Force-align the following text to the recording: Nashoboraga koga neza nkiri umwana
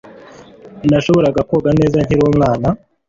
Nashoboraga 0.89 1.41
koga 1.49 1.69
neza 1.79 1.97
nkiri 2.05 2.21
umwana 2.31 2.67